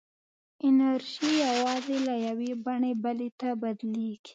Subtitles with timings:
[0.67, 4.29] انرژي یوازې له یوې بڼې بلې ته بدلېږي.